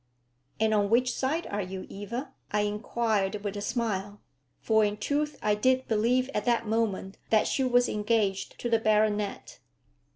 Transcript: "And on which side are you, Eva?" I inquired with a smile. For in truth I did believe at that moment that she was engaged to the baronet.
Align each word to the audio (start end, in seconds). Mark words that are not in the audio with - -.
"And 0.59 0.73
on 0.73 0.89
which 0.89 1.13
side 1.13 1.45
are 1.51 1.61
you, 1.61 1.85
Eva?" 1.87 2.33
I 2.49 2.61
inquired 2.61 3.43
with 3.43 3.55
a 3.55 3.61
smile. 3.61 4.19
For 4.59 4.83
in 4.83 4.97
truth 4.97 5.37
I 5.43 5.53
did 5.53 5.87
believe 5.87 6.27
at 6.33 6.43
that 6.45 6.65
moment 6.65 7.19
that 7.29 7.45
she 7.45 7.63
was 7.63 7.87
engaged 7.87 8.59
to 8.61 8.67
the 8.67 8.79
baronet. 8.79 9.59